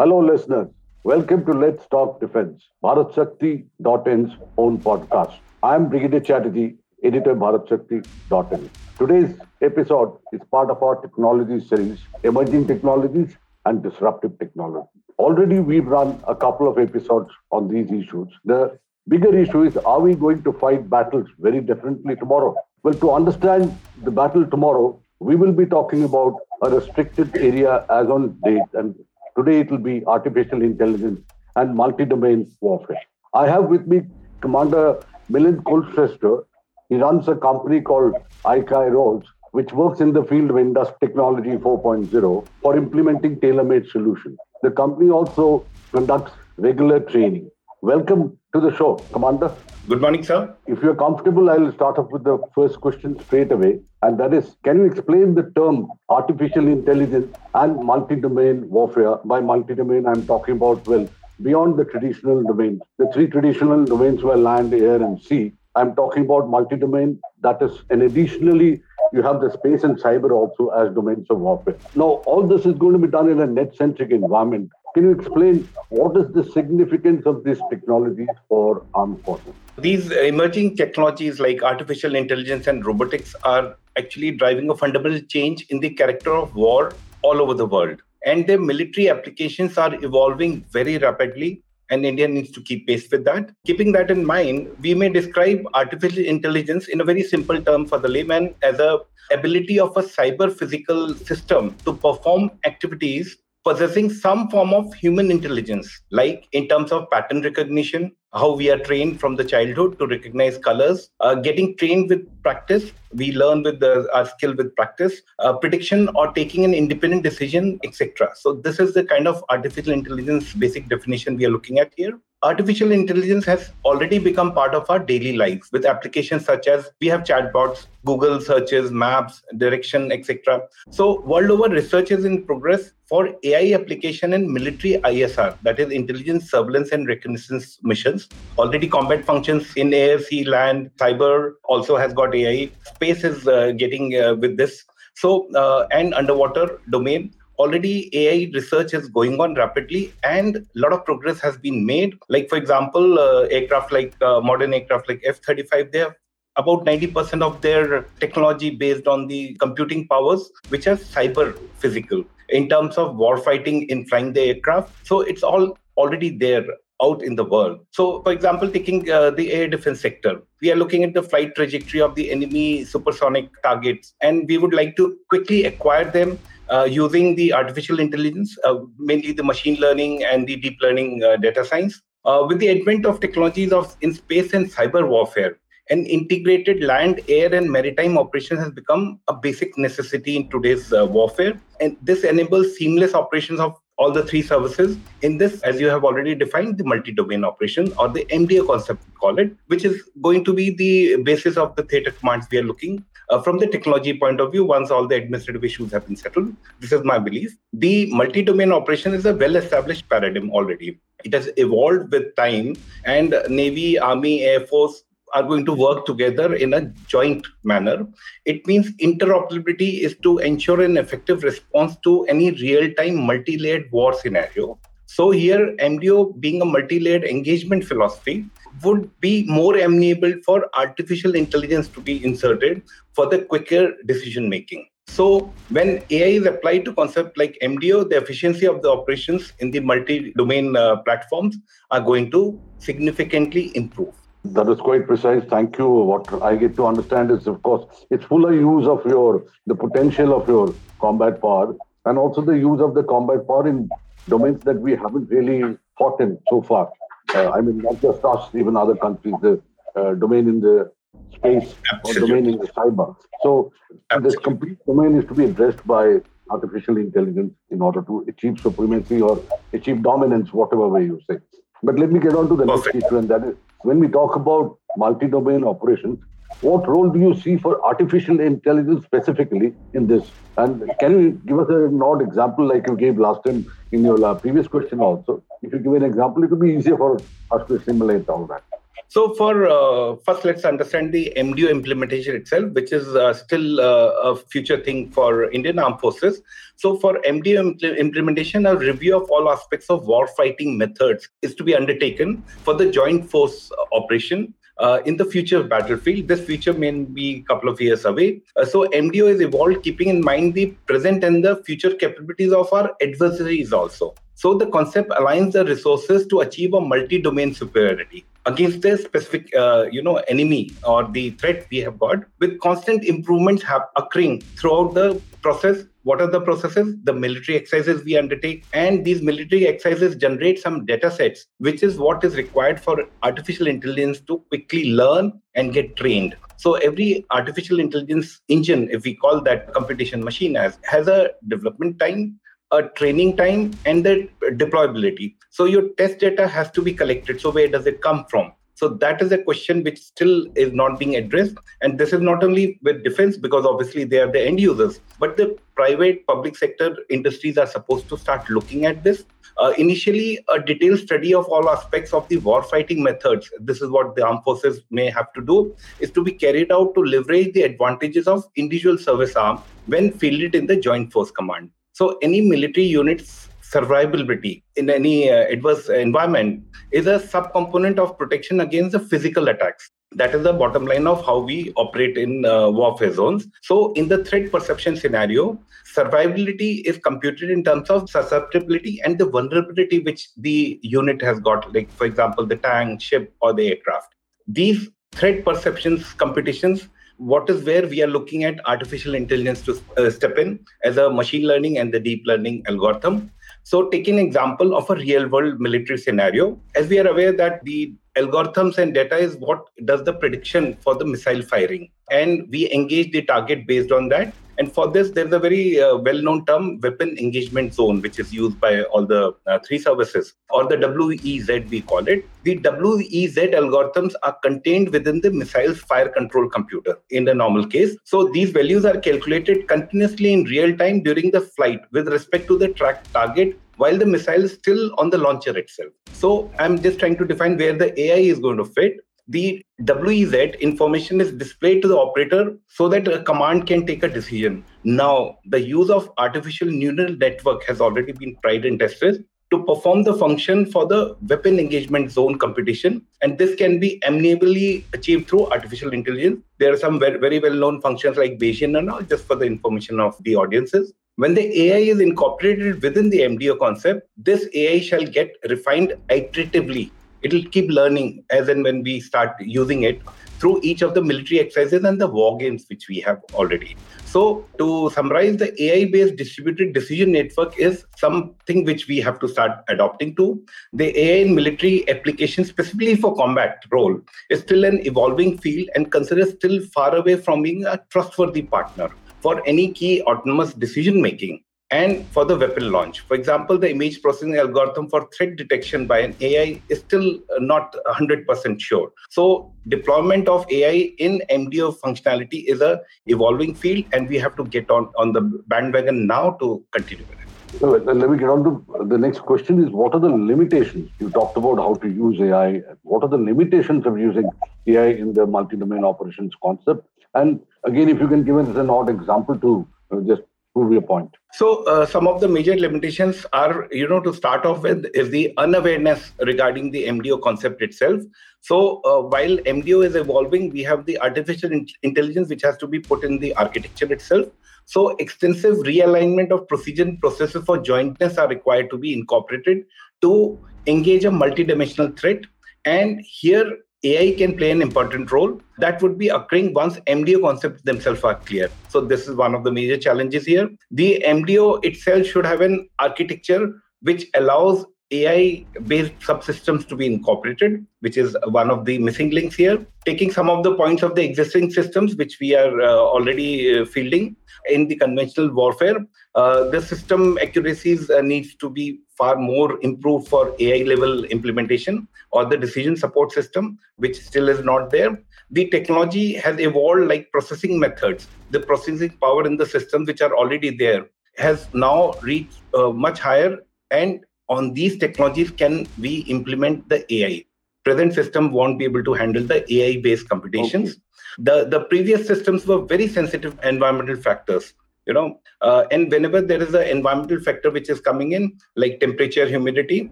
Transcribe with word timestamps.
Hello, 0.00 0.18
listeners. 0.18 0.66
Welcome 1.04 1.44
to 1.44 1.52
Let's 1.52 1.86
Talk 1.88 2.20
Defense, 2.20 2.66
BharatShakti.in's 2.82 4.32
own 4.56 4.78
podcast. 4.78 5.34
I 5.62 5.74
am 5.74 5.90
Brigadier 5.90 6.20
Chatterjee, 6.20 6.76
editor 7.04 7.34
BharatShakti.in. 7.34 8.70
Today's 8.98 9.36
episode 9.60 10.16
is 10.32 10.40
part 10.50 10.70
of 10.70 10.82
our 10.82 11.02
technology 11.02 11.62
series, 11.62 12.00
Emerging 12.24 12.66
Technologies 12.66 13.36
and 13.66 13.82
Disruptive 13.82 14.38
Technology. 14.38 14.88
Already 15.18 15.58
we've 15.58 15.86
run 15.86 16.18
a 16.26 16.34
couple 16.34 16.66
of 16.66 16.78
episodes 16.78 17.28
on 17.50 17.68
these 17.68 17.92
issues. 17.92 18.28
The 18.46 18.78
bigger 19.06 19.38
issue 19.38 19.64
is 19.64 19.76
are 19.76 20.00
we 20.00 20.14
going 20.14 20.42
to 20.44 20.54
fight 20.54 20.88
battles 20.88 21.28
very 21.38 21.60
differently 21.60 22.16
tomorrow? 22.16 22.54
Well, 22.84 22.94
to 22.94 23.12
understand 23.12 23.78
the 24.02 24.10
battle 24.10 24.46
tomorrow, 24.46 24.98
we 25.18 25.36
will 25.36 25.52
be 25.52 25.66
talking 25.66 26.04
about 26.04 26.36
a 26.62 26.70
restricted 26.70 27.36
area 27.36 27.84
as 27.90 28.08
on 28.08 28.38
date 28.42 28.62
and 28.72 28.94
Today 29.36 29.60
it 29.60 29.70
will 29.70 29.78
be 29.78 30.04
artificial 30.06 30.62
intelligence 30.62 31.20
and 31.56 31.74
multi-domain 31.74 32.50
warfare. 32.60 33.00
I 33.32 33.46
have 33.48 33.64
with 33.64 33.86
me 33.86 34.02
Commander 34.40 35.00
Milind 35.30 35.62
Kulshrestha. 35.62 36.44
He 36.88 36.96
runs 36.96 37.28
a 37.28 37.36
company 37.36 37.80
called 37.80 38.14
ICAI 38.44 38.90
Roads, 38.90 39.28
which 39.52 39.72
works 39.72 40.00
in 40.00 40.12
the 40.12 40.24
field 40.24 40.50
of 40.50 40.58
industry 40.58 40.96
technology 41.00 41.50
4.0 41.50 42.46
for 42.60 42.76
implementing 42.76 43.40
tailor-made 43.40 43.86
solutions. 43.88 44.36
The 44.62 44.70
company 44.72 45.10
also 45.10 45.64
conducts 45.92 46.32
regular 46.56 47.00
training. 47.00 47.50
Welcome 47.82 48.36
to 48.52 48.60
the 48.60 48.74
show, 48.76 48.96
Commander. 49.12 49.54
Good 49.88 50.02
morning, 50.02 50.22
sir. 50.22 50.54
If 50.66 50.82
you're 50.82 50.94
comfortable, 50.94 51.48
I'll 51.48 51.72
start 51.72 51.98
off 51.98 52.10
with 52.10 52.22
the 52.22 52.38
first 52.54 52.80
question 52.80 53.18
straight 53.24 53.50
away. 53.50 53.80
And 54.02 54.20
that 54.20 54.34
is 54.34 54.56
can 54.62 54.76
you 54.76 54.84
explain 54.84 55.34
the 55.34 55.50
term 55.56 55.88
artificial 56.08 56.68
intelligence 56.68 57.34
and 57.54 57.82
multi 57.84 58.16
domain 58.16 58.68
warfare? 58.68 59.16
By 59.24 59.40
multi 59.40 59.74
domain, 59.74 60.06
I'm 60.06 60.26
talking 60.26 60.56
about, 60.56 60.86
well, 60.86 61.08
beyond 61.42 61.78
the 61.78 61.86
traditional 61.86 62.42
domains. 62.42 62.82
The 62.98 63.10
three 63.12 63.26
traditional 63.26 63.84
domains 63.84 64.22
were 64.22 64.36
land, 64.36 64.74
air, 64.74 64.96
and 64.96 65.20
sea. 65.20 65.54
I'm 65.74 65.96
talking 65.96 66.24
about 66.24 66.48
multi 66.48 66.76
domain. 66.76 67.18
That 67.40 67.62
is, 67.62 67.82
and 67.88 68.02
additionally, 68.02 68.82
you 69.12 69.22
have 69.22 69.40
the 69.40 69.50
space 69.50 69.82
and 69.82 69.98
cyber 69.98 70.30
also 70.30 70.68
as 70.68 70.94
domains 70.94 71.26
of 71.30 71.38
warfare. 71.40 71.76
Now, 71.96 72.22
all 72.26 72.46
this 72.46 72.66
is 72.66 72.74
going 72.74 72.92
to 72.92 72.98
be 72.98 73.08
done 73.08 73.28
in 73.28 73.40
a 73.40 73.46
net 73.46 73.74
centric 73.74 74.10
environment. 74.10 74.70
Can 74.94 75.04
you 75.04 75.12
explain 75.12 75.68
what 75.90 76.16
is 76.16 76.32
the 76.32 76.42
significance 76.42 77.24
of 77.24 77.44
these 77.44 77.60
technologies 77.70 78.26
for 78.48 78.84
armed 78.92 79.22
forces? 79.24 79.52
These 79.78 80.10
emerging 80.10 80.76
technologies 80.76 81.38
like 81.38 81.62
artificial 81.62 82.16
intelligence 82.16 82.66
and 82.66 82.84
robotics 82.84 83.36
are 83.44 83.76
actually 83.96 84.32
driving 84.32 84.68
a 84.68 84.76
fundamental 84.76 85.20
change 85.20 85.64
in 85.70 85.78
the 85.78 85.90
character 85.90 86.34
of 86.34 86.56
war 86.56 86.92
all 87.22 87.40
over 87.40 87.54
the 87.54 87.66
world. 87.66 88.02
And 88.26 88.48
their 88.48 88.58
military 88.58 89.08
applications 89.08 89.78
are 89.78 89.94
evolving 90.04 90.64
very 90.72 90.98
rapidly, 90.98 91.62
and 91.90 92.04
India 92.04 92.26
needs 92.26 92.50
to 92.50 92.60
keep 92.60 92.88
pace 92.88 93.08
with 93.12 93.24
that. 93.26 93.52
Keeping 93.64 93.92
that 93.92 94.10
in 94.10 94.26
mind, 94.26 94.76
we 94.80 94.94
may 94.94 95.08
describe 95.08 95.64
artificial 95.74 96.24
intelligence 96.24 96.88
in 96.88 97.00
a 97.00 97.04
very 97.04 97.22
simple 97.22 97.62
term 97.62 97.86
for 97.86 97.98
the 98.00 98.08
layman 98.08 98.56
as 98.62 98.80
a 98.80 98.98
ability 99.30 99.78
of 99.78 99.96
a 99.96 100.02
cyber 100.02 100.52
physical 100.52 101.14
system 101.14 101.76
to 101.84 101.92
perform 101.92 102.50
activities 102.64 103.36
possessing 103.64 104.10
some 104.10 104.48
form 104.50 104.72
of 104.72 104.92
human 104.94 105.30
intelligence, 105.30 106.00
like 106.10 106.48
in 106.52 106.68
terms 106.68 106.92
of 106.92 107.10
pattern 107.10 107.42
recognition, 107.42 108.12
how 108.32 108.54
we 108.54 108.70
are 108.70 108.78
trained 108.78 109.18
from 109.18 109.36
the 109.36 109.44
childhood 109.44 109.98
to 109.98 110.06
recognize 110.06 110.58
colors, 110.58 111.10
uh, 111.20 111.34
getting 111.34 111.76
trained 111.76 112.08
with 112.10 112.42
practice. 112.42 112.92
We 113.12 113.32
learn 113.32 113.62
with 113.62 113.80
the, 113.80 114.08
our 114.14 114.26
skill 114.26 114.54
with 114.54 114.74
practice, 114.76 115.20
uh, 115.40 115.54
prediction 115.54 116.08
or 116.14 116.32
taking 116.32 116.64
an 116.64 116.74
independent 116.74 117.22
decision, 117.22 117.80
etc. 117.84 118.30
So 118.36 118.54
this 118.54 118.78
is 118.78 118.94
the 118.94 119.04
kind 119.04 119.26
of 119.26 119.44
artificial 119.48 119.92
intelligence 119.92 120.52
basic 120.54 120.88
definition 120.88 121.36
we 121.36 121.46
are 121.46 121.50
looking 121.50 121.78
at 121.78 121.92
here 121.96 122.18
artificial 122.42 122.90
intelligence 122.90 123.44
has 123.44 123.70
already 123.84 124.18
become 124.18 124.52
part 124.52 124.74
of 124.74 124.88
our 124.88 124.98
daily 124.98 125.36
lives 125.36 125.70
with 125.72 125.84
applications 125.84 126.44
such 126.44 126.66
as 126.66 126.88
we 127.00 127.06
have 127.06 127.22
chatbots 127.22 127.86
google 128.06 128.40
searches 128.40 128.90
maps 128.90 129.42
direction 129.58 130.10
etc 130.10 130.62
so 130.90 131.20
world 131.32 131.50
over 131.50 131.68
research 131.68 132.10
is 132.10 132.24
in 132.24 132.42
progress 132.46 132.92
for 133.06 133.28
ai 133.44 133.74
application 133.74 134.32
in 134.32 134.50
military 134.50 134.94
isr 135.20 135.50
that 135.62 135.78
is 135.78 135.90
intelligence 135.90 136.50
surveillance 136.50 136.92
and 136.92 137.06
reconnaissance 137.08 137.78
missions 137.82 138.19
already 138.58 138.88
combat 138.88 139.24
functions 139.24 139.72
in 139.76 139.92
air 139.94 140.18
sea 140.18 140.44
land 140.44 140.90
cyber 140.96 141.52
also 141.64 141.96
has 141.96 142.12
got 142.12 142.34
ai 142.34 142.70
space 142.94 143.24
is 143.24 143.46
uh, 143.48 143.72
getting 143.72 144.14
uh, 144.22 144.34
with 144.34 144.56
this. 144.56 144.84
So 145.14 145.52
uh, 145.54 145.86
and 145.90 146.14
underwater 146.14 146.80
domain. 146.90 147.34
Already 147.58 148.08
AI 148.16 148.50
research 148.54 148.94
is 148.94 149.06
going 149.08 149.38
on 149.38 149.54
rapidly 149.54 150.14
and 150.24 150.56
a 150.56 150.62
lot 150.74 150.94
of 150.94 151.04
progress 151.04 151.40
has 151.40 151.58
been 151.58 151.84
made. 151.84 152.14
Like, 152.30 152.48
for 152.48 152.56
example, 152.56 153.18
uh, 153.18 153.42
aircraft 153.50 153.92
like 153.92 154.14
uh, 154.22 154.40
modern 154.40 154.72
aircraft 154.72 155.10
like 155.10 155.20
F 155.26 155.42
35, 155.44 155.92
they 155.92 155.98
have 155.98 156.14
about 156.56 156.86
90% 156.86 157.42
of 157.42 157.60
their 157.60 158.02
technology 158.18 158.70
based 158.70 159.06
on 159.06 159.26
the 159.26 159.54
computing 159.60 160.08
powers, 160.08 160.50
which 160.70 160.86
are 160.86 160.96
cyber 160.96 161.54
physical. 161.76 162.24
In 162.48 162.66
terms 162.70 162.96
of 162.96 163.16
war 163.16 163.36
fighting 163.36 163.82
in 163.90 164.06
flying 164.06 164.32
the 164.32 164.40
aircraft. 164.40 165.06
So 165.06 165.20
it's 165.20 165.42
all 165.42 165.76
already 165.98 166.30
there 166.30 166.64
out 167.02 167.22
in 167.22 167.34
the 167.34 167.44
world. 167.44 167.80
So, 167.90 168.22
for 168.22 168.32
example, 168.32 168.70
taking 168.70 169.10
uh, 169.10 169.30
the 169.30 169.52
air 169.52 169.68
defense 169.68 170.00
sector, 170.00 170.42
we 170.60 170.70
are 170.70 170.76
looking 170.76 171.04
at 171.04 171.14
the 171.14 171.22
flight 171.22 171.54
trajectory 171.54 172.00
of 172.00 172.14
the 172.14 172.30
enemy 172.30 172.84
supersonic 172.84 173.48
targets, 173.62 174.14
and 174.20 174.46
we 174.48 174.58
would 174.58 174.74
like 174.74 174.96
to 174.96 175.16
quickly 175.28 175.64
acquire 175.64 176.10
them 176.10 176.38
uh, 176.70 176.84
using 176.84 177.34
the 177.34 177.52
artificial 177.52 178.00
intelligence, 178.00 178.56
uh, 178.64 178.76
mainly 178.98 179.32
the 179.32 179.42
machine 179.42 179.80
learning 179.80 180.24
and 180.24 180.46
the 180.46 180.56
deep 180.56 180.78
learning 180.80 181.22
uh, 181.22 181.36
data 181.36 181.64
science. 181.64 182.00
Uh, 182.24 182.44
with 182.46 182.58
the 182.58 182.68
advent 182.68 183.06
of 183.06 183.18
technologies 183.18 183.72
of 183.72 183.96
in 184.02 184.12
space 184.12 184.52
and 184.52 184.70
cyber 184.70 185.08
warfare, 185.08 185.58
an 185.88 186.06
integrated 186.06 186.84
land, 186.84 187.20
air, 187.28 187.52
and 187.52 187.70
maritime 187.70 188.16
operation 188.16 188.56
has 188.56 188.70
become 188.70 189.18
a 189.26 189.34
basic 189.34 189.76
necessity 189.76 190.36
in 190.36 190.48
today's 190.48 190.92
uh, 190.92 191.06
warfare. 191.06 191.60
And 191.80 191.96
this 192.00 192.22
enables 192.22 192.76
seamless 192.76 193.14
operations 193.14 193.58
of 193.58 193.74
all 194.00 194.10
the 194.10 194.24
three 194.24 194.40
services 194.40 194.96
in 195.20 195.36
this, 195.36 195.60
as 195.62 195.80
you 195.80 195.88
have 195.88 196.04
already 196.04 196.34
defined, 196.34 196.78
the 196.78 196.84
multi-domain 196.84 197.44
operation 197.44 197.92
or 197.98 198.08
the 198.08 198.24
MDO 198.26 198.66
concept, 198.66 199.04
we 199.06 199.12
call 199.14 199.38
it, 199.38 199.54
which 199.66 199.84
is 199.84 200.02
going 200.22 200.42
to 200.44 200.54
be 200.54 200.70
the 200.74 201.22
basis 201.22 201.58
of 201.58 201.76
the 201.76 201.82
theater 201.82 202.10
commands 202.10 202.46
we 202.50 202.58
are 202.58 202.62
looking 202.62 203.04
uh, 203.30 203.40
from 203.40 203.58
the 203.58 203.66
technology 203.66 204.18
point 204.18 204.40
of 204.40 204.52
view, 204.52 204.64
once 204.64 204.90
all 204.90 205.06
the 205.06 205.14
administrative 205.14 205.64
issues 205.64 205.92
have 205.92 206.06
been 206.06 206.16
settled, 206.16 206.54
this 206.80 206.92
is 206.92 207.04
my 207.04 207.18
belief. 207.18 207.56
The 207.72 208.12
multi 208.12 208.42
domain 208.42 208.72
operation 208.72 209.14
is 209.14 209.24
a 209.24 209.34
well 209.34 209.56
established 209.56 210.08
paradigm 210.08 210.50
already. 210.50 210.98
It 211.24 211.34
has 211.34 211.50
evolved 211.56 212.10
with 212.10 212.34
time, 212.34 212.76
and 213.04 213.36
Navy, 213.48 213.98
Army, 213.98 214.42
Air 214.42 214.66
Force 214.66 215.04
are 215.34 215.42
going 215.42 215.64
to 215.66 215.72
work 215.72 216.06
together 216.06 216.54
in 216.54 216.74
a 216.74 216.82
joint 217.06 217.46
manner. 217.64 218.06
It 218.44 218.66
means 218.66 218.92
interoperability 218.96 220.00
is 220.00 220.16
to 220.22 220.38
ensure 220.38 220.82
an 220.82 220.96
effective 220.96 221.42
response 221.42 221.96
to 222.04 222.24
any 222.24 222.50
real 222.52 222.92
time 222.94 223.16
multi 223.16 223.58
layered 223.58 223.90
war 223.92 224.12
scenario. 224.12 224.78
So, 225.06 225.30
here, 225.30 225.74
MDO 225.78 226.40
being 226.40 226.62
a 226.62 226.64
multi 226.64 227.00
layered 227.00 227.24
engagement 227.24 227.84
philosophy, 227.84 228.46
would 228.82 229.10
be 229.20 229.44
more 229.46 229.76
amenable 229.76 230.34
for 230.44 230.66
artificial 230.74 231.34
intelligence 231.34 231.88
to 231.88 232.00
be 232.00 232.24
inserted 232.24 232.82
for 233.12 233.26
the 233.26 233.42
quicker 233.42 233.92
decision 234.06 234.48
making. 234.48 234.86
So 235.08 235.52
when 235.70 236.04
AI 236.10 236.38
is 236.38 236.46
applied 236.46 236.84
to 236.84 236.94
concept 236.94 237.36
like 237.36 237.58
MDO, 237.62 238.10
the 238.10 238.16
efficiency 238.16 238.66
of 238.66 238.80
the 238.82 238.90
operations 238.90 239.52
in 239.58 239.72
the 239.72 239.80
multi-domain 239.80 240.76
uh, 240.76 240.96
platforms 240.98 241.56
are 241.90 242.00
going 242.00 242.30
to 242.30 242.60
significantly 242.78 243.72
improve. 243.74 244.14
That 244.44 244.68
is 244.68 244.78
quite 244.80 245.06
precise. 245.06 245.44
Thank 245.50 245.76
you. 245.78 245.88
What 245.88 246.42
I 246.42 246.56
get 246.56 246.74
to 246.76 246.86
understand 246.86 247.30
is, 247.30 247.46
of 247.46 247.62
course, 247.62 247.84
it's 248.10 248.24
fuller 248.24 248.54
use 248.54 248.86
of 248.86 249.04
your 249.04 249.44
the 249.66 249.74
potential 249.74 250.34
of 250.34 250.48
your 250.48 250.74
combat 250.98 251.40
power, 251.42 251.76
and 252.06 252.18
also 252.18 252.40
the 252.40 252.56
use 252.58 252.80
of 252.80 252.94
the 252.94 253.02
combat 253.02 253.46
power 253.46 253.68
in 253.68 253.88
domains 254.28 254.62
that 254.64 254.80
we 254.80 254.92
haven't 254.92 255.28
really 255.28 255.76
fought 255.98 256.20
in 256.20 256.38
so 256.48 256.62
far. 256.62 256.90
Uh, 257.34 257.50
I 257.50 257.60
mean, 257.60 257.78
not 257.78 258.00
just 258.00 258.24
us, 258.24 258.48
even 258.54 258.76
other 258.76 258.96
countries, 258.96 259.34
the 259.42 259.60
uh, 259.94 260.14
domain 260.14 260.48
in 260.48 260.60
the 260.60 260.90
space 261.34 261.74
Absolutely. 261.92 262.22
or 262.22 262.26
domain 262.26 262.54
in 262.54 262.58
the 262.58 262.66
cyber. 262.68 263.16
So 263.42 263.72
Absolutely. 264.10 264.30
this 264.30 264.38
complete 264.42 264.78
domain 264.86 265.16
is 265.16 265.24
to 265.26 265.34
be 265.34 265.44
addressed 265.44 265.86
by 265.86 266.20
artificial 266.50 266.96
intelligence 266.96 267.52
in 267.70 267.80
order 267.80 268.02
to 268.02 268.24
achieve 268.26 268.58
supremacy 268.60 269.20
or 269.20 269.40
achieve 269.72 270.02
dominance, 270.02 270.52
whatever 270.52 270.88
way 270.88 271.04
you 271.04 271.20
say. 271.30 271.38
But 271.82 271.98
let 271.98 272.10
me 272.10 272.20
get 272.20 272.34
on 272.34 272.48
to 272.48 272.56
the 272.56 272.66
Perfect. 272.66 272.94
next 272.94 273.06
issue, 273.06 273.18
and 273.18 273.28
that 273.28 273.44
is 273.44 273.54
when 273.82 273.98
we 274.00 274.08
talk 274.08 274.36
about 274.36 274.78
multi-domain 274.96 275.64
operations, 275.64 276.18
what 276.60 276.86
role 276.88 277.08
do 277.08 277.18
you 277.18 277.34
see 277.34 277.56
for 277.56 277.82
artificial 277.84 278.40
intelligence 278.40 279.04
specifically 279.04 279.74
in 279.94 280.06
this? 280.06 280.30
And 280.56 280.82
can 281.00 281.12
you 281.12 281.40
give 281.46 281.58
us 281.58 281.68
a 281.70 281.88
nod 281.90 282.20
example 282.20 282.66
like 282.66 282.86
you 282.86 282.96
gave 282.96 283.18
last 283.18 283.44
time 283.44 283.66
in 283.92 284.04
your 284.04 284.22
uh, 284.24 284.34
previous 284.34 284.68
question 284.68 285.00
also? 285.00 285.42
If 285.62 285.72
you 285.72 285.78
give 285.78 285.94
an 285.94 286.02
example, 286.02 286.42
it 286.44 286.50
will 286.50 286.58
be 286.58 286.72
easier 286.72 286.96
for 286.96 287.26
us 287.50 287.62
to 287.68 287.76
assimilate 287.76 288.28
all 288.28 288.46
that. 288.48 288.62
So, 289.10 289.34
for 289.34 289.66
uh, 289.66 290.14
first, 290.24 290.44
let's 290.44 290.64
understand 290.64 291.12
the 291.12 291.32
MDO 291.36 291.68
implementation 291.68 292.36
itself, 292.36 292.70
which 292.74 292.92
is 292.92 293.08
uh, 293.08 293.34
still 293.34 293.80
uh, 293.80 294.30
a 294.30 294.36
future 294.36 294.78
thing 294.78 295.10
for 295.10 295.50
Indian 295.50 295.80
Armed 295.80 295.98
Forces. 295.98 296.42
So, 296.76 296.96
for 296.96 297.20
MDO 297.26 297.58
impl- 297.58 297.98
implementation, 297.98 298.66
a 298.66 298.76
review 298.76 299.16
of 299.16 299.28
all 299.28 299.50
aspects 299.50 299.90
of 299.90 300.06
war 300.06 300.28
fighting 300.28 300.78
methods 300.78 301.28
is 301.42 301.56
to 301.56 301.64
be 301.64 301.74
undertaken 301.74 302.44
for 302.62 302.74
the 302.74 302.88
joint 302.88 303.28
force 303.28 303.72
operation 303.90 304.54
uh, 304.78 305.00
in 305.04 305.16
the 305.16 305.24
future 305.24 305.64
battlefield. 305.64 306.28
This 306.28 306.44
future 306.46 306.72
may 306.72 306.92
be 306.92 307.38
a 307.38 307.42
couple 307.52 307.68
of 307.68 307.80
years 307.80 308.04
away. 308.04 308.42
Uh, 308.56 308.64
so 308.64 308.86
MDO 308.90 309.28
is 309.34 309.40
evolved 309.40 309.82
keeping 309.82 310.06
in 310.06 310.20
mind 310.20 310.54
the 310.54 310.66
present 310.86 311.24
and 311.24 311.44
the 311.44 311.56
future 311.64 311.94
capabilities 311.96 312.52
of 312.52 312.72
our 312.72 312.94
adversaries 313.02 313.72
also. 313.72 314.14
So 314.36 314.54
the 314.54 314.66
concept 314.66 315.10
aligns 315.10 315.50
the 315.50 315.64
resources 315.64 316.28
to 316.28 316.42
achieve 316.42 316.74
a 316.74 316.80
multi-domain 316.80 317.54
superiority 317.54 318.24
against 318.46 318.82
the 318.82 318.96
specific, 318.96 319.54
uh, 319.54 319.86
you 319.90 320.02
know, 320.02 320.16
enemy 320.28 320.70
or 320.84 321.06
the 321.08 321.30
threat 321.30 321.66
we 321.70 321.78
have 321.78 321.98
got, 321.98 322.24
with 322.38 322.58
constant 322.60 323.04
improvements 323.04 323.62
have 323.62 323.82
occurring 323.96 324.40
throughout 324.40 324.94
the 324.94 325.20
process. 325.42 325.84
What 326.02 326.22
are 326.22 326.26
the 326.26 326.40
processes? 326.40 326.96
The 327.04 327.12
military 327.12 327.58
exercises 327.58 328.02
we 328.04 328.16
undertake, 328.16 328.64
and 328.72 329.04
these 329.04 329.20
military 329.20 329.66
exercises 329.66 330.16
generate 330.16 330.58
some 330.58 330.86
data 330.86 331.10
sets, 331.10 331.46
which 331.58 331.82
is 331.82 331.98
what 331.98 332.24
is 332.24 332.36
required 332.36 332.80
for 332.80 333.04
artificial 333.22 333.66
intelligence 333.66 334.20
to 334.20 334.38
quickly 334.48 334.92
learn 334.92 335.40
and 335.54 335.74
get 335.74 335.96
trained. 335.96 336.36
So 336.56 336.74
every 336.74 337.26
artificial 337.30 337.80
intelligence 337.80 338.40
engine, 338.48 338.88
if 338.90 339.04
we 339.04 339.14
call 339.14 339.42
that 339.42 339.72
computation 339.74 340.24
machine 340.24 340.56
as, 340.56 340.78
has 340.84 341.06
a 341.08 341.30
development 341.48 341.98
time 341.98 342.40
a 342.72 342.82
training 342.82 343.36
time 343.36 343.72
and 343.84 344.04
the 344.04 344.28
deployability. 344.42 345.34
So 345.50 345.64
your 345.64 345.88
test 345.98 346.18
data 346.18 346.46
has 346.46 346.70
to 346.72 346.82
be 346.82 346.92
collected. 346.92 347.40
So 347.40 347.50
where 347.50 347.68
does 347.68 347.86
it 347.86 348.00
come 348.00 348.24
from? 348.26 348.52
So 348.74 348.88
that 348.88 349.20
is 349.20 349.30
a 349.30 349.36
question 349.36 349.84
which 349.84 350.00
still 350.00 350.46
is 350.54 350.72
not 350.72 350.98
being 350.98 351.16
addressed. 351.16 351.54
And 351.82 351.98
this 351.98 352.14
is 352.14 352.20
not 352.20 352.42
only 352.42 352.78
with 352.82 353.04
defense, 353.04 353.36
because 353.36 353.66
obviously 353.66 354.04
they 354.04 354.20
are 354.20 354.32
the 354.32 354.40
end 354.40 354.58
users, 354.58 355.00
but 355.18 355.36
the 355.36 355.58
private 355.74 356.26
public 356.26 356.56
sector 356.56 356.96
industries 357.10 357.58
are 357.58 357.66
supposed 357.66 358.08
to 358.08 358.16
start 358.16 358.48
looking 358.48 358.86
at 358.86 359.04
this. 359.04 359.24
Uh, 359.58 359.74
initially, 359.76 360.38
a 360.48 360.58
detailed 360.58 360.98
study 360.98 361.34
of 361.34 361.44
all 361.48 361.68
aspects 361.68 362.14
of 362.14 362.26
the 362.28 362.38
warfighting 362.38 362.98
methods, 362.98 363.50
this 363.60 363.82
is 363.82 363.90
what 363.90 364.16
the 364.16 364.24
armed 364.24 364.42
forces 364.44 364.80
may 364.90 365.10
have 365.10 365.30
to 365.34 365.42
do, 365.42 365.76
is 365.98 366.10
to 366.12 366.24
be 366.24 366.32
carried 366.32 366.72
out 366.72 366.94
to 366.94 367.02
leverage 367.02 367.52
the 367.52 367.62
advantages 367.62 368.26
of 368.26 368.44
individual 368.56 368.96
service 368.96 369.36
arm 369.36 369.60
when 369.86 370.10
fielded 370.10 370.54
in 370.54 370.66
the 370.66 370.76
Joint 370.76 371.12
Force 371.12 371.30
Command. 371.30 371.70
So 372.00 372.16
any 372.22 372.40
military 372.40 372.86
unit's 372.86 373.50
survivability 373.62 374.62
in 374.76 374.88
any 374.88 375.30
uh, 375.30 375.44
adverse 375.54 375.90
environment 375.90 376.64
is 376.92 377.06
a 377.06 377.18
subcomponent 377.18 377.98
of 377.98 378.16
protection 378.16 378.60
against 378.60 378.92
the 378.92 379.00
physical 379.00 379.48
attacks. 379.48 379.90
That 380.12 380.34
is 380.34 380.42
the 380.44 380.54
bottom 380.54 380.86
line 380.86 381.06
of 381.06 381.22
how 381.26 381.40
we 381.40 381.74
operate 381.76 382.16
in 382.16 382.46
uh, 382.46 382.70
warfare 382.70 383.12
zones. 383.12 383.46
So, 383.60 383.92
in 383.92 384.08
the 384.08 384.24
threat 384.24 384.50
perception 384.50 384.96
scenario, 384.96 385.60
survivability 385.94 386.82
is 386.86 386.96
computed 386.96 387.50
in 387.50 387.62
terms 387.64 387.90
of 387.90 388.08
susceptibility 388.08 388.98
and 389.04 389.18
the 389.18 389.26
vulnerability 389.26 389.98
which 389.98 390.30
the 390.38 390.80
unit 390.82 391.20
has 391.20 391.38
got, 391.40 391.70
like, 391.74 391.90
for 391.92 392.06
example, 392.06 392.46
the 392.46 392.56
tank, 392.56 393.02
ship, 393.02 393.34
or 393.42 393.52
the 393.52 393.68
aircraft. 393.68 394.14
These 394.48 394.88
threat 395.12 395.44
perceptions 395.44 396.14
computations 396.14 396.88
what 397.20 397.50
is 397.50 397.62
where 397.64 397.86
we 397.86 398.02
are 398.02 398.06
looking 398.06 398.44
at 398.44 398.66
artificial 398.66 399.14
intelligence 399.14 399.60
to 399.62 399.78
uh, 399.98 400.08
step 400.10 400.38
in 400.38 400.58
as 400.84 400.96
a 400.96 401.10
machine 401.10 401.46
learning 401.46 401.76
and 401.76 401.92
the 401.92 402.00
deep 402.00 402.22
learning 402.24 402.62
algorithm. 402.66 403.30
So, 403.62 403.88
take 403.90 404.08
an 404.08 404.18
example 404.18 404.74
of 404.74 404.88
a 404.88 404.94
real 404.94 405.28
world 405.28 405.60
military 405.60 405.98
scenario. 405.98 406.58
As 406.74 406.88
we 406.88 406.98
are 406.98 407.06
aware 407.06 407.32
that 407.32 407.62
the 407.64 407.92
algorithms 408.16 408.78
and 408.78 408.94
data 408.94 409.16
is 409.16 409.36
what 409.36 409.66
does 409.84 410.02
the 410.04 410.14
prediction 410.14 410.76
for 410.80 410.94
the 410.94 411.04
missile 411.04 411.42
firing. 411.42 411.90
And 412.10 412.48
we 412.50 412.72
engage 412.72 413.12
the 413.12 413.22
target 413.22 413.66
based 413.66 413.92
on 413.92 414.08
that. 414.08 414.32
And 414.60 414.70
for 414.70 414.88
this, 414.88 415.10
there's 415.10 415.32
a 415.32 415.38
very 415.38 415.80
uh, 415.80 415.96
well 415.96 416.20
known 416.20 416.44
term, 416.44 416.80
weapon 416.80 417.16
engagement 417.16 417.72
zone, 417.72 418.02
which 418.02 418.18
is 418.18 418.30
used 418.30 418.60
by 418.60 418.82
all 418.82 419.06
the 419.06 419.34
uh, 419.46 419.58
three 419.66 419.78
services, 419.78 420.34
or 420.50 420.68
the 420.68 420.76
WEZ, 420.76 421.70
we 421.70 421.80
call 421.80 422.06
it. 422.06 422.26
The 422.44 422.56
WEZ 422.56 423.54
algorithms 423.54 424.12
are 424.22 424.36
contained 424.42 424.90
within 424.90 425.22
the 425.22 425.30
missile 425.30 425.74
fire 425.74 426.10
control 426.10 426.46
computer 426.46 426.98
in 427.08 427.24
the 427.24 427.34
normal 427.34 427.66
case. 427.66 427.96
So 428.04 428.28
these 428.28 428.50
values 428.50 428.84
are 428.84 428.98
calculated 428.98 429.66
continuously 429.66 430.34
in 430.34 430.44
real 430.44 430.76
time 430.76 431.02
during 431.02 431.30
the 431.30 431.40
flight 431.40 431.80
with 431.92 432.08
respect 432.08 432.46
to 432.48 432.58
the 432.58 432.68
track 432.68 433.10
target 433.14 433.58
while 433.78 433.96
the 433.96 434.04
missile 434.04 434.44
is 434.44 434.52
still 434.52 434.94
on 434.98 435.08
the 435.08 435.16
launcher 435.16 435.56
itself. 435.56 435.90
So 436.12 436.50
I'm 436.58 436.82
just 436.82 436.98
trying 436.98 437.16
to 437.16 437.24
define 437.24 437.56
where 437.56 437.72
the 437.72 437.98
AI 437.98 438.18
is 438.32 438.38
going 438.38 438.58
to 438.58 438.66
fit 438.66 439.00
the 439.30 439.64
WEZ 439.82 440.60
information 440.60 441.20
is 441.20 441.30
displayed 441.32 441.82
to 441.82 441.88
the 441.88 441.96
operator 441.96 442.56
so 442.66 442.88
that 442.88 443.06
a 443.06 443.22
command 443.22 443.64
can 443.64 443.86
take 443.86 444.02
a 444.02 444.08
decision. 444.08 444.64
Now, 444.82 445.38
the 445.46 445.60
use 445.60 445.88
of 445.88 446.10
artificial 446.18 446.66
neural 446.66 447.16
network 447.16 447.62
has 447.64 447.80
already 447.80 448.10
been 448.12 448.36
tried 448.42 448.64
and 448.64 448.78
tested 448.80 449.24
to 449.52 449.62
perform 449.64 450.02
the 450.02 450.14
function 450.14 450.66
for 450.66 450.84
the 450.86 451.16
weapon 451.28 451.60
engagement 451.60 452.10
zone 452.10 452.38
computation. 452.38 453.06
And 453.22 453.38
this 453.38 453.54
can 453.54 453.78
be 453.78 454.00
amenably 454.04 454.84
achieved 454.94 455.28
through 455.28 455.46
artificial 455.46 455.92
intelligence. 455.92 456.42
There 456.58 456.72
are 456.72 456.76
some 456.76 456.98
very 456.98 457.38
well 457.38 457.54
known 457.54 457.80
functions 457.80 458.16
like 458.16 458.38
Bayesian 458.38 458.78
and 458.78 458.90
all, 458.90 459.02
just 459.02 459.24
for 459.26 459.36
the 459.36 459.46
information 459.46 460.00
of 460.00 460.16
the 460.24 460.34
audiences. 460.34 460.92
When 461.16 461.34
the 461.34 461.46
AI 461.62 461.92
is 461.92 462.00
incorporated 462.00 462.82
within 462.82 463.10
the 463.10 463.20
MDO 463.20 463.58
concept, 463.60 464.08
this 464.16 464.48
AI 464.54 464.80
shall 464.80 465.04
get 465.04 465.36
refined 465.48 465.94
iteratively 466.08 466.90
it'll 467.22 467.44
keep 467.44 467.70
learning 467.70 468.24
as 468.30 468.48
and 468.48 468.64
when 468.64 468.82
we 468.82 469.00
start 469.00 469.34
using 469.40 469.82
it 469.82 470.00
through 470.38 470.58
each 470.62 470.80
of 470.80 470.94
the 470.94 471.02
military 471.02 471.38
exercises 471.38 471.84
and 471.84 472.00
the 472.00 472.06
war 472.06 472.36
games 472.38 472.64
which 472.68 472.88
we 472.88 472.98
have 473.00 473.20
already. 473.34 473.76
So, 474.06 474.46
to 474.58 474.90
summarize, 474.90 475.36
the 475.36 475.50
AI 475.62 475.90
based 475.90 476.16
distributed 476.16 476.72
decision 476.72 477.12
network 477.12 477.58
is 477.58 477.84
something 477.96 478.64
which 478.64 478.88
we 478.88 479.00
have 479.00 479.20
to 479.20 479.28
start 479.28 479.62
adopting 479.68 480.16
to. 480.16 480.42
The 480.72 480.98
AI 480.98 481.26
in 481.26 481.34
military 481.34 481.88
application, 481.90 482.44
specifically 482.44 482.96
for 482.96 483.14
combat 483.14 483.62
role, 483.70 484.00
is 484.30 484.40
still 484.40 484.64
an 484.64 484.84
evolving 484.86 485.36
field 485.38 485.68
and 485.74 485.92
considered 485.92 486.30
still 486.30 486.60
far 486.74 486.96
away 486.96 487.16
from 487.16 487.42
being 487.42 487.66
a 487.66 487.78
trustworthy 487.90 488.42
partner 488.42 488.88
for 489.20 489.46
any 489.46 489.70
key 489.72 490.02
autonomous 490.02 490.54
decision 490.54 491.00
making 491.02 491.42
and 491.70 492.06
for 492.08 492.24
the 492.24 492.36
weapon 492.36 492.72
launch. 492.72 493.00
For 493.00 493.14
example, 493.14 493.58
the 493.58 493.70
image 493.70 494.02
processing 494.02 494.36
algorithm 494.36 494.88
for 494.88 495.08
threat 495.16 495.36
detection 495.36 495.86
by 495.86 496.00
an 496.00 496.16
AI 496.20 496.60
is 496.68 496.80
still 496.80 497.18
not 497.38 497.74
100% 497.86 498.60
sure. 498.60 498.92
So 499.10 499.52
deployment 499.68 500.28
of 500.28 500.46
AI 500.50 500.92
in 500.98 501.22
MDO 501.30 501.78
functionality 501.78 502.44
is 502.46 502.60
a 502.60 502.80
evolving 503.06 503.54
field 503.54 503.84
and 503.92 504.08
we 504.08 504.18
have 504.18 504.36
to 504.36 504.44
get 504.44 504.70
on, 504.70 504.90
on 504.96 505.12
the 505.12 505.20
bandwagon 505.46 506.06
now 506.06 506.30
to 506.40 506.64
continue 506.72 507.04
with 507.08 507.20
it. 507.20 507.26
So 507.58 507.70
let 507.70 508.08
me 508.08 508.16
get 508.16 508.28
on 508.28 508.44
to 508.44 508.84
the 508.86 508.96
next 508.96 509.20
question 509.20 509.62
is 509.62 509.70
what 509.70 509.92
are 509.94 510.00
the 510.00 510.08
limitations? 510.08 510.88
You 511.00 511.10
talked 511.10 511.36
about 511.36 511.58
how 511.58 511.74
to 511.74 511.88
use 511.88 512.20
AI. 512.20 512.62
What 512.82 513.02
are 513.02 513.08
the 513.08 513.18
limitations 513.18 513.86
of 513.86 513.98
using 513.98 514.30
AI 514.68 514.86
in 514.86 515.14
the 515.14 515.26
multi-domain 515.26 515.84
operations 515.84 516.32
concept? 516.42 516.86
And 517.14 517.40
again, 517.64 517.88
if 517.88 517.98
you 518.00 518.06
can 518.06 518.22
give 518.22 518.36
us 518.36 518.56
an 518.56 518.70
odd 518.70 518.88
example 518.88 519.36
to 519.40 519.66
uh, 519.90 520.00
just 520.06 520.22
prove 520.54 520.72
your 520.72 520.82
point. 520.82 521.08
So, 521.32 521.64
uh, 521.64 521.86
some 521.86 522.08
of 522.08 522.20
the 522.20 522.28
major 522.28 522.56
limitations 522.56 523.24
are, 523.32 523.68
you 523.70 523.88
know, 523.88 524.00
to 524.00 524.12
start 524.12 524.44
off 524.44 524.62
with, 524.62 524.86
is 524.94 525.10
the 525.10 525.32
unawareness 525.36 526.12
regarding 526.20 526.70
the 526.70 526.86
MDO 526.86 527.22
concept 527.22 527.62
itself. 527.62 528.02
So, 528.40 528.80
uh, 528.84 529.02
while 529.02 529.36
MDO 529.38 529.86
is 529.86 529.94
evolving, 529.94 530.50
we 530.50 530.62
have 530.62 530.86
the 530.86 530.98
artificial 531.00 531.52
in- 531.52 531.68
intelligence 531.82 532.28
which 532.28 532.42
has 532.42 532.56
to 532.58 532.66
be 532.66 532.80
put 532.80 533.04
in 533.04 533.18
the 533.18 533.34
architecture 533.34 533.92
itself. 533.92 534.26
So, 534.64 534.90
extensive 534.96 535.58
realignment 535.58 536.30
of 536.30 536.48
procedure 536.48 536.82
and 536.82 537.00
processes 537.00 537.44
for 537.44 537.58
jointness 537.58 538.18
are 538.18 538.28
required 538.28 538.70
to 538.70 538.78
be 538.78 538.92
incorporated 538.92 539.64
to 540.02 540.38
engage 540.66 541.04
a 541.04 541.10
multidimensional 541.10 541.96
threat. 541.98 542.22
And 542.64 543.00
here, 543.04 543.58
AI 543.82 544.14
can 544.16 544.36
play 544.36 544.50
an 544.50 544.60
important 544.60 545.10
role. 545.10 545.40
That 545.58 545.80
would 545.80 545.96
be 545.96 546.08
occurring 546.08 546.52
once 546.52 546.78
MDO 546.80 547.22
concepts 547.22 547.62
themselves 547.62 548.04
are 548.04 548.16
clear. 548.16 548.50
So, 548.68 548.80
this 548.80 549.08
is 549.08 549.16
one 549.16 549.34
of 549.34 549.42
the 549.42 549.50
major 549.50 549.78
challenges 549.78 550.26
here. 550.26 550.50
The 550.70 551.02
MDO 551.06 551.64
itself 551.64 552.06
should 552.06 552.26
have 552.26 552.42
an 552.42 552.68
architecture 552.78 553.54
which 553.80 554.06
allows 554.14 554.66
AI 554.92 555.46
based 555.66 555.98
subsystems 556.00 556.66
to 556.68 556.74
be 556.74 556.86
incorporated, 556.86 557.64
which 557.80 557.96
is 557.96 558.16
one 558.24 558.50
of 558.50 558.64
the 558.64 558.78
missing 558.78 559.10
links 559.10 559.36
here. 559.36 559.64
Taking 559.84 560.10
some 560.10 560.28
of 560.28 560.42
the 560.42 560.54
points 560.54 560.82
of 560.82 560.94
the 560.94 561.04
existing 561.04 561.50
systems, 561.50 561.94
which 561.94 562.18
we 562.20 562.34
are 562.34 562.60
uh, 562.60 562.74
already 562.74 563.60
uh, 563.60 563.64
fielding 563.66 564.16
in 564.48 564.66
the 564.66 564.76
conventional 564.76 565.32
warfare, 565.32 565.76
uh, 566.16 566.44
the 566.50 566.60
system 566.60 567.18
accuracies 567.18 567.88
uh, 567.88 568.00
needs 568.00 568.34
to 568.36 568.50
be 568.50 568.80
far 568.98 569.16
more 569.16 569.58
improved 569.62 570.08
for 570.08 570.34
AI 570.40 570.64
level 570.64 571.04
implementation 571.04 571.86
or 572.10 572.24
the 572.24 572.36
decision 572.36 572.76
support 572.76 573.12
system, 573.12 573.58
which 573.76 574.00
still 574.00 574.28
is 574.28 574.44
not 574.44 574.70
there. 574.70 575.00
The 575.30 575.48
technology 575.50 576.14
has 576.14 576.40
evolved 576.40 576.88
like 576.88 577.12
processing 577.12 577.58
methods. 577.60 578.08
The 578.30 578.40
processing 578.40 578.90
power 579.00 579.24
in 579.24 579.36
the 579.36 579.46
systems, 579.46 579.86
which 579.86 580.00
are 580.00 580.14
already 580.16 580.56
there, 580.56 580.86
has 581.16 581.46
now 581.54 581.92
reached 582.02 582.38
uh, 582.54 582.70
much 582.70 582.98
higher 582.98 583.38
and 583.70 584.04
on 584.30 584.54
these 584.54 584.78
technologies 584.78 585.30
can 585.30 585.66
we 585.78 585.98
implement 586.16 586.66
the 586.68 586.80
AI. 586.94 587.24
present 587.64 587.92
system 587.92 588.30
won't 588.32 588.58
be 588.58 588.64
able 588.64 588.82
to 588.82 588.94
handle 588.94 589.24
the 589.30 589.38
AI 589.54 589.80
based 589.82 590.08
computations. 590.08 590.70
Okay. 590.70 590.80
The, 591.18 591.44
the 591.44 591.60
previous 591.64 592.06
systems 592.06 592.46
were 592.46 592.60
very 592.64 592.88
sensitive 592.88 593.38
environmental 593.42 593.96
factors 593.96 594.54
you 594.86 594.94
know 594.94 595.20
uh, 595.42 595.64
and 595.70 595.90
whenever 595.90 596.20
there 596.20 596.42
is 596.42 596.54
an 596.54 596.66
environmental 596.76 597.20
factor 597.20 597.50
which 597.50 597.68
is 597.74 597.80
coming 597.80 598.12
in 598.12 598.38
like 598.56 598.80
temperature 598.80 599.26
humidity 599.26 599.90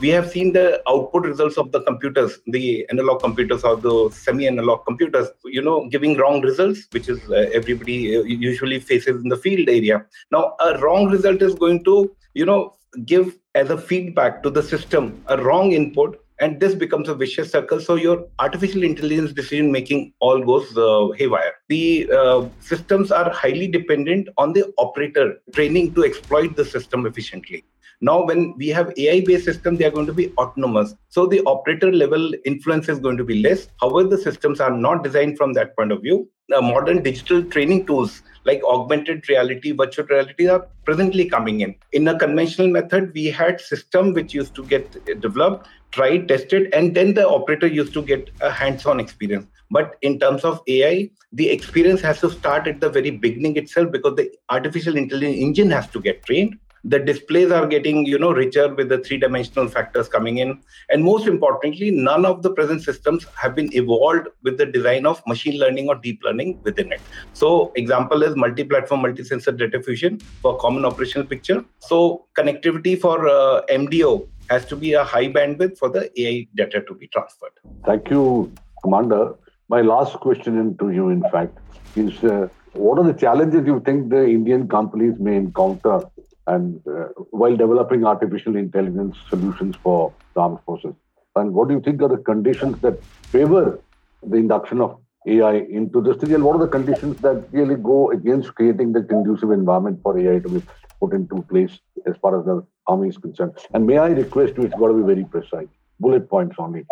we 0.00 0.08
have 0.08 0.28
seen 0.28 0.52
the 0.52 0.82
output 0.88 1.24
results 1.24 1.56
of 1.56 1.70
the 1.72 1.80
computers 1.88 2.38
the 2.56 2.86
analog 2.90 3.20
computers 3.22 3.64
or 3.64 3.76
the 3.76 3.94
semi 4.12 4.46
analog 4.46 4.84
computers 4.84 5.28
you 5.44 5.62
know 5.62 5.88
giving 5.88 6.16
wrong 6.16 6.40
results 6.40 6.86
which 6.90 7.08
is 7.08 7.20
uh, 7.30 7.46
everybody 7.60 7.98
uh, 8.16 8.22
usually 8.22 8.80
faces 8.80 9.22
in 9.22 9.28
the 9.28 9.36
field 9.36 9.68
area 9.68 10.04
now 10.30 10.54
a 10.68 10.78
wrong 10.80 11.06
result 11.16 11.42
is 11.42 11.54
going 11.54 11.82
to 11.84 11.96
you 12.34 12.44
know 12.44 12.74
give 13.04 13.38
as 13.54 13.70
a 13.70 13.78
feedback 13.78 14.42
to 14.42 14.50
the 14.50 14.62
system 14.62 15.22
a 15.26 15.42
wrong 15.42 15.72
input 15.72 16.20
and 16.40 16.58
this 16.58 16.74
becomes 16.74 17.08
a 17.08 17.14
vicious 17.14 17.50
circle. 17.52 17.80
So 17.80 17.94
your 17.94 18.26
artificial 18.38 18.82
intelligence 18.82 19.32
decision 19.32 19.70
making 19.70 20.12
all 20.18 20.42
goes 20.42 20.76
uh, 20.76 21.10
haywire. 21.16 21.52
The 21.68 22.10
uh, 22.10 22.48
systems 22.60 23.12
are 23.12 23.30
highly 23.30 23.68
dependent 23.68 24.28
on 24.36 24.52
the 24.52 24.72
operator 24.78 25.36
training 25.54 25.94
to 25.94 26.04
exploit 26.04 26.56
the 26.56 26.64
system 26.64 27.06
efficiently 27.06 27.64
now 28.00 28.24
when 28.24 28.54
we 28.56 28.68
have 28.68 28.92
ai 28.98 29.20
based 29.26 29.44
system 29.44 29.76
they 29.76 29.84
are 29.84 29.90
going 29.90 30.06
to 30.06 30.12
be 30.12 30.32
autonomous 30.38 30.94
so 31.08 31.26
the 31.26 31.42
operator 31.46 31.92
level 31.92 32.32
influence 32.44 32.88
is 32.88 32.98
going 32.98 33.16
to 33.16 33.24
be 33.24 33.42
less 33.42 33.68
however 33.80 34.08
the 34.08 34.18
systems 34.18 34.60
are 34.60 34.76
not 34.76 35.04
designed 35.04 35.36
from 35.36 35.52
that 35.52 35.76
point 35.76 35.92
of 35.92 36.00
view 36.02 36.28
uh, 36.54 36.60
modern 36.60 37.02
digital 37.02 37.42
training 37.42 37.86
tools 37.86 38.22
like 38.44 38.62
augmented 38.64 39.26
reality, 39.28 39.72
virtual 39.72 40.04
reality 40.06 40.46
are 40.46 40.66
presently 40.84 41.28
coming 41.28 41.62
in. 41.62 41.74
In 41.92 42.06
a 42.08 42.18
conventional 42.18 42.68
method, 42.68 43.12
we 43.14 43.26
had 43.26 43.60
system 43.60 44.12
which 44.12 44.34
used 44.34 44.54
to 44.56 44.64
get 44.64 45.20
developed, 45.20 45.66
tried, 45.92 46.28
tested, 46.28 46.72
and 46.74 46.94
then 46.94 47.14
the 47.14 47.26
operator 47.26 47.66
used 47.66 47.94
to 47.94 48.02
get 48.02 48.30
a 48.42 48.50
hands-on 48.50 49.00
experience. 49.00 49.46
But 49.70 49.96
in 50.02 50.18
terms 50.20 50.44
of 50.44 50.60
AI, 50.68 51.10
the 51.32 51.48
experience 51.48 52.02
has 52.02 52.20
to 52.20 52.30
start 52.30 52.66
at 52.66 52.80
the 52.80 52.90
very 52.90 53.10
beginning 53.10 53.56
itself 53.56 53.90
because 53.90 54.16
the 54.16 54.30
artificial 54.50 54.96
intelligence 54.96 55.36
engine 55.38 55.70
has 55.70 55.88
to 55.88 56.00
get 56.00 56.24
trained 56.24 56.58
the 56.84 56.98
displays 56.98 57.50
are 57.50 57.66
getting 57.66 58.04
you 58.04 58.18
know 58.18 58.30
richer 58.32 58.74
with 58.74 58.88
the 58.88 58.98
three 58.98 59.16
dimensional 59.16 59.68
factors 59.68 60.08
coming 60.08 60.38
in. 60.38 60.60
And 60.90 61.02
most 61.02 61.26
importantly 61.26 61.90
none 61.90 62.24
of 62.24 62.42
the 62.42 62.50
present 62.50 62.82
systems 62.82 63.26
have 63.36 63.54
been 63.54 63.74
evolved 63.74 64.28
with 64.42 64.58
the 64.58 64.66
design 64.66 65.06
of 65.06 65.22
machine 65.26 65.58
learning 65.58 65.88
or 65.88 65.94
deep 65.96 66.20
learning 66.22 66.60
within 66.62 66.92
it. 66.92 67.00
So 67.32 67.72
example 67.76 68.22
is 68.22 68.36
multi-platform 68.36 69.02
multi-sensor 69.02 69.52
data 69.52 69.82
fusion 69.82 70.18
for 70.42 70.56
common 70.58 70.84
operational 70.84 71.26
picture. 71.26 71.64
So 71.80 72.26
connectivity 72.38 73.00
for 73.00 73.28
uh, 73.28 73.62
mdo 73.70 74.28
has 74.50 74.66
to 74.66 74.76
be 74.76 74.92
a 74.92 75.04
high 75.04 75.28
bandwidth 75.28 75.78
for 75.78 75.88
the 75.88 76.10
ai 76.20 76.46
data 76.54 76.82
to 76.82 76.94
be 76.94 77.08
transferred. 77.08 77.52
Thank 77.86 78.10
you 78.10 78.52
commander. 78.82 79.34
My 79.68 79.80
last 79.80 80.20
question 80.20 80.76
to 80.76 80.90
you 80.90 81.08
in 81.08 81.22
fact 81.32 81.56
is 81.96 82.22
uh, 82.24 82.48
what 82.74 82.98
are 82.98 83.04
the 83.04 83.18
challenges 83.18 83.66
you 83.66 83.80
think 83.86 84.10
the 84.10 84.22
indian 84.28 84.68
companies 84.68 85.14
may 85.18 85.36
encounter 85.36 86.00
and 86.46 86.80
uh, 86.86 87.08
while 87.30 87.56
developing 87.56 88.04
artificial 88.04 88.56
intelligence 88.56 89.16
solutions 89.28 89.76
for 89.82 90.16
the 90.34 90.40
armed 90.40 90.58
forces. 90.66 90.94
And 91.36 91.52
what 91.52 91.68
do 91.68 91.74
you 91.74 91.80
think 91.80 92.02
are 92.02 92.08
the 92.08 92.18
conditions 92.18 92.80
that 92.82 92.94
favor 93.32 93.82
the 94.22 94.36
induction 94.36 94.80
of 94.80 95.00
AI 95.26 95.54
into 95.54 96.00
this 96.00 96.16
thing? 96.18 96.34
And 96.34 96.44
what 96.44 96.56
are 96.56 96.66
the 96.66 96.68
conditions 96.68 97.16
that 97.22 97.48
really 97.50 97.76
go 97.76 98.10
against 98.10 98.54
creating 98.54 98.92
the 98.92 99.02
conducive 99.02 99.50
environment 99.50 100.00
for 100.02 100.18
AI 100.18 100.38
to 100.40 100.48
be 100.48 100.60
put 101.00 101.12
into 101.12 101.42
place 101.50 101.80
as 102.06 102.16
far 102.20 102.38
as 102.38 102.44
the 102.46 102.64
army 102.86 103.08
is 103.08 103.18
concerned? 103.18 103.52
And 103.72 103.86
may 103.86 103.98
I 103.98 104.08
request 104.08 104.54
you, 104.56 104.64
it's 104.64 104.74
got 104.74 104.88
to 104.88 104.94
be 104.94 105.02
very 105.02 105.24
precise, 105.24 105.68
bullet 105.98 106.28
points 106.28 106.56
only. 106.58 106.84